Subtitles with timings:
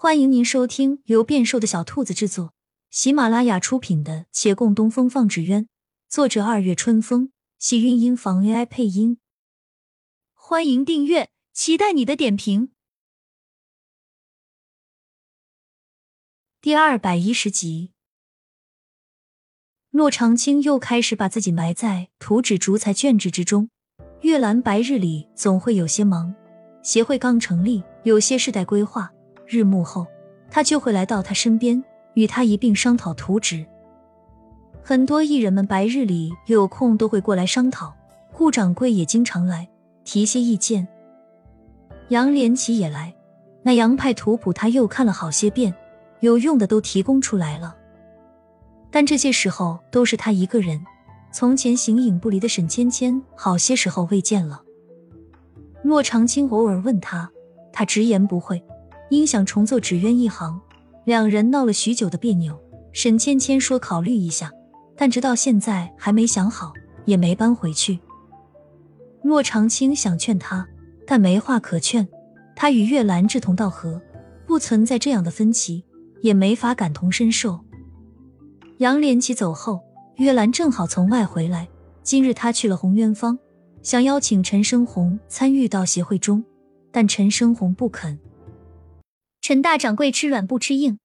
[0.00, 2.54] 欢迎您收听由变瘦的小兔子制作、
[2.88, 5.64] 喜马拉雅出品的《且共东风放纸鸢》，
[6.08, 9.18] 作者二月春风，喜韵音房 AI 配音。
[10.34, 12.70] 欢迎订阅，期待你的点评。
[16.60, 17.90] 第二百一十集，
[19.90, 23.68] 骆长青又开始把自己埋在图纸竹材卷纸之中。
[24.20, 26.32] 月兰白日里总会有些忙，
[26.84, 29.12] 协会刚成立，有些事待规划。
[29.48, 30.06] 日暮后，
[30.50, 33.64] 他就会来到他身边，与他一并商讨图纸。
[34.82, 37.94] 很多艺人们白日里有空都会过来商讨，
[38.32, 39.68] 顾掌柜也经常来
[40.04, 40.86] 提些意见。
[42.08, 43.14] 杨连奇也来，
[43.62, 45.74] 那洋派图谱他又看了好些遍，
[46.20, 47.74] 有用的都提供出来了。
[48.90, 50.80] 但这些时候都是他一个人。
[51.30, 54.62] 从前形影不离的沈芊芊，好些时候未见了。
[55.82, 57.30] 骆长青偶尔问他，
[57.70, 58.62] 他直言不讳。
[59.10, 60.60] 因想重做纸鸢一行，
[61.04, 62.58] 两人闹了许久的别扭。
[62.92, 64.50] 沈芊芊说考虑一下，
[64.96, 66.72] 但直到现在还没想好，
[67.04, 67.98] 也没搬回去。
[69.22, 70.66] 骆长青想劝他，
[71.06, 72.06] 但没话可劝。
[72.56, 74.00] 他与月兰志同道合，
[74.46, 75.84] 不存在这样的分歧，
[76.22, 77.60] 也没法感同身受。
[78.78, 79.80] 杨连奇走后，
[80.16, 81.68] 月兰正好从外回来。
[82.02, 83.38] 今日他去了红渊坊，
[83.82, 86.42] 想邀请陈生红参与到协会中，
[86.90, 88.18] 但陈生红不肯。
[89.48, 90.98] 陈大掌柜吃软不吃硬，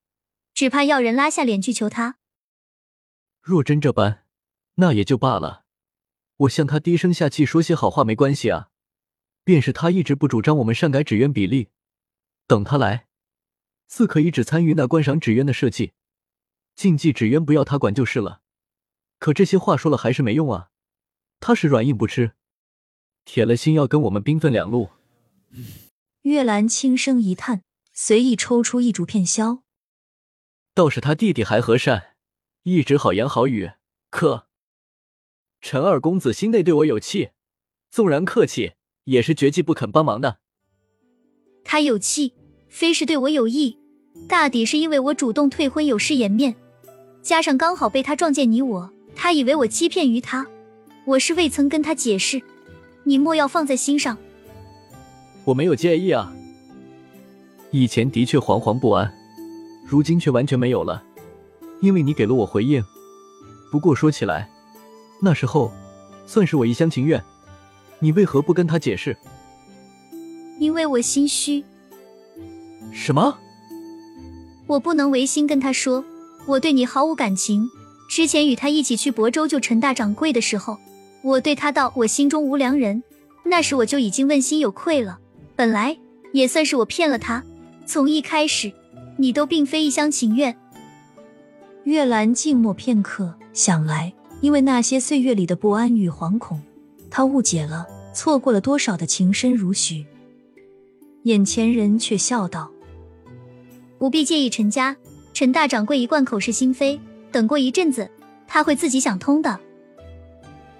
[0.54, 2.18] 只怕要人拉下脸去求他。
[3.42, 4.26] 若真这般，
[4.76, 5.64] 那也就罢了。
[6.36, 8.68] 我向他低声下气说些好话没关系啊。
[9.46, 11.70] 便是他一直不主张我们擅改纸鸢比例，
[12.46, 13.08] 等他来，
[13.88, 15.94] 自可以只参与那观赏纸鸢的设计，
[16.76, 18.42] 竞技纸鸢不要他管就是了。
[19.20, 20.68] 可这些话说了还是没用啊。
[21.40, 22.34] 他是软硬不吃，
[23.24, 24.90] 铁了心要跟我们兵分两路。
[26.24, 27.64] 月兰轻声一叹。
[27.96, 29.62] 随意抽出一竹片削，
[30.74, 32.16] 倒是他弟弟还和善，
[32.64, 33.74] 一直好言好语。
[34.10, 34.48] 可
[35.62, 37.30] 陈二公子心内对我有气，
[37.92, 40.40] 纵然客气，也是绝技不肯帮忙的。
[41.64, 42.34] 他有气，
[42.68, 43.78] 非是对我有意，
[44.28, 46.56] 大抵是因为我主动退婚有失颜面，
[47.22, 50.48] 加上刚好被他撞见你我，他以为我欺骗于他。
[51.06, 52.42] 我是未曾跟他解释，
[53.04, 54.18] 你莫要放在心上。
[55.46, 56.34] 我没有介意啊。
[57.74, 59.12] 以前的确惶惶不安，
[59.84, 61.04] 如今却完全没有了，
[61.82, 62.84] 因为你给了我回应。
[63.72, 64.48] 不过说起来，
[65.20, 65.74] 那时候
[66.28, 67.20] 算是我一厢情愿，
[67.98, 69.18] 你为何不跟他解释？
[70.60, 71.66] 因为我心虚。
[72.92, 73.40] 什么？
[74.68, 76.06] 我不能违心跟他说，
[76.46, 77.68] 我对你毫无感情。
[78.08, 80.78] 之前与他一起去亳州救陈大掌柜的时候，
[81.24, 83.02] 我对他道我心中无良人，
[83.44, 85.18] 那时我就已经问心有愧了。
[85.56, 85.98] 本来
[86.34, 87.44] 也算是我骗了他。
[87.86, 88.72] 从一开始，
[89.18, 90.56] 你都并非一厢情愿。
[91.84, 96.62] 月兰静默片刻，想来，因为那些岁月里的不安与惶恐，
[97.10, 100.06] 她误解了，错过了多少的情深如许。
[101.24, 102.72] 眼前人却笑道
[104.00, 104.96] ：“不必介意陈家，
[105.34, 107.00] 陈大掌柜一贯口是心非，
[107.32, 108.10] 等过一阵子，
[108.48, 109.60] 他会自己想通的。”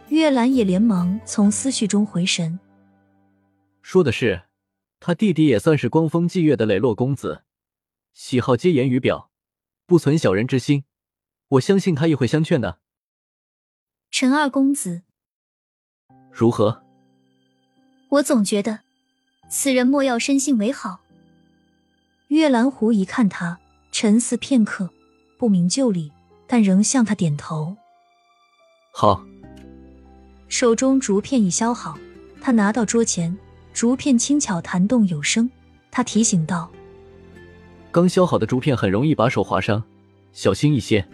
[0.10, 2.60] 月兰也连忙从思绪中回神，
[3.82, 4.42] 说的是。
[5.06, 7.44] 他弟弟也算是光风霁月的磊落公子，
[8.14, 9.30] 喜好皆言于表，
[9.86, 10.86] 不存小人之心。
[11.50, 12.80] 我相信他也会相劝的。
[14.10, 15.02] 陈二公子，
[16.32, 16.86] 如何？
[18.08, 18.80] 我总觉得
[19.50, 21.02] 此人莫要深信为好。
[22.30, 23.60] 月兰狐一看他，
[23.92, 24.90] 沉思片刻，
[25.38, 26.14] 不明就里，
[26.48, 27.76] 但仍向他点头。
[28.94, 29.26] 好。
[30.48, 32.00] 手中竹片已削好，
[32.40, 33.38] 他拿到桌前。
[33.74, 35.50] 竹片轻巧弹动有声，
[35.90, 36.72] 他提醒道
[37.92, 39.84] ：“刚削好的竹片很容易把手划伤，
[40.32, 41.06] 小心一些。”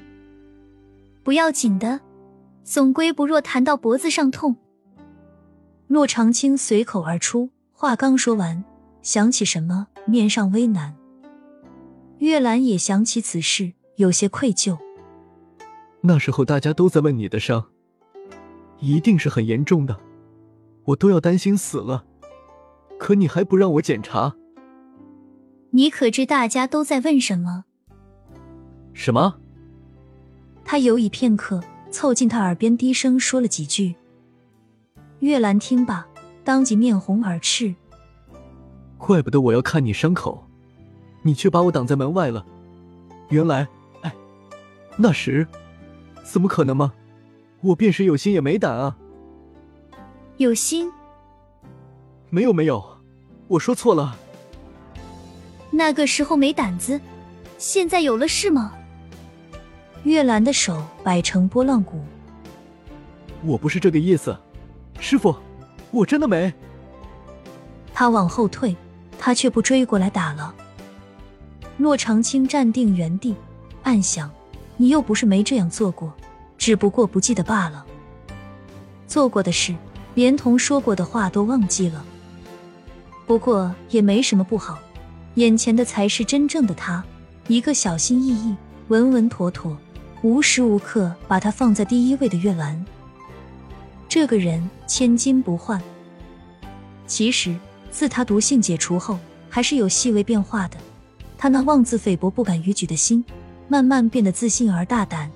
[1.24, 2.00] 不要紧的，
[2.64, 4.58] 总归不若弹到脖子上痛。
[5.88, 8.64] 骆长青随口而出，话刚说完，
[9.02, 10.96] 想起什么，面上微难。
[12.18, 14.78] 月兰也想起此事，有些愧疚。
[16.02, 17.66] 那时候大家都在问你的伤，
[18.80, 19.98] 一定是很严重的，
[20.84, 22.06] 我都要担心死了。
[23.00, 24.36] 可你还不让我检查？
[25.72, 27.64] 你可知大家都在问什么？
[28.94, 29.38] 什么？
[30.66, 33.96] 他犹豫片刻，凑近他耳边低声说了几句。
[35.20, 36.06] 月兰听罢，
[36.44, 37.74] 当即面红耳赤。
[38.98, 40.46] 怪不得我要看你伤口，
[41.24, 42.46] 你却把我挡在门外了。
[43.30, 43.68] 原来，
[44.02, 44.14] 哎，
[44.98, 45.48] 那时
[46.24, 46.94] 怎么可能吗？
[47.62, 48.98] 我便是有心也没胆啊。
[50.38, 50.92] 有心。
[52.32, 52.84] 没有没有，
[53.48, 54.16] 我说错了。
[55.72, 57.00] 那个时候没胆子，
[57.58, 58.74] 现在有了是吗？
[60.04, 62.02] 月兰的手摆成波浪鼓。
[63.44, 64.38] 我不是这个意思，
[65.00, 65.36] 师傅，
[65.92, 66.54] 我真的没。
[67.94, 68.76] 他往后退，
[69.18, 70.54] 他却不追过来打了。
[71.78, 73.36] 洛长青站定原地，
[73.84, 74.30] 暗想：
[74.78, 76.14] 你又不是没这样做过，
[76.58, 77.86] 只不过不记得罢了。
[79.08, 79.76] 做过的事，
[80.14, 82.06] 连同说过的话都忘记了。
[83.30, 84.80] 不过也没什么不好，
[85.36, 87.04] 眼前的才是真正的他，
[87.48, 88.56] 一个小心翼翼、
[88.88, 89.78] 稳稳妥妥。
[90.24, 92.84] 无时无刻把他放在第一位的月兰，
[94.08, 95.80] 这个人千金不换。
[97.06, 97.56] 其实
[97.92, 100.78] 自他毒性解除后，还是有细微变化的。
[101.38, 103.24] 他那妄自菲薄、不敢逾矩的心，
[103.68, 105.30] 慢慢变得自信而大胆。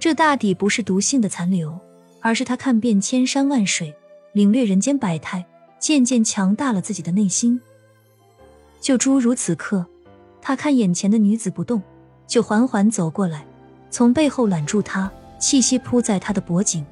[0.00, 1.78] 这大抵不是毒性的残留，
[2.22, 3.94] 而是他看遍千山万水，
[4.32, 5.44] 领略人间百态，
[5.82, 7.60] 渐渐强大了自己的内心。
[8.80, 9.84] 就诸如此刻，
[10.40, 11.82] 他看眼前的女子不动，
[12.28, 13.44] 就缓缓走过来。
[13.90, 16.86] 从背后揽住她，气息扑在她的脖颈，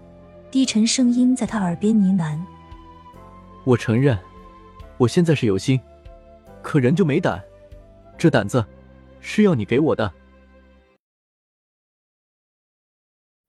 [0.51, 2.37] 低沉声音在她耳边呢喃
[3.65, 4.19] ：“我承认，
[4.99, 5.81] 我现在是有心，
[6.61, 7.41] 可人就没胆。
[8.19, 8.67] 这胆子
[9.21, 10.13] 是要你给我的。”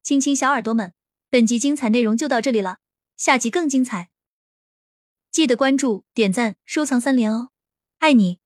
[0.03, 0.93] 亲亲小耳朵们，
[1.31, 2.77] 本集精彩内容就到这里了，
[3.17, 4.09] 下集更精彩，
[5.31, 7.51] 记得关注、点赞、收藏三连哦，
[7.99, 8.40] 爱你！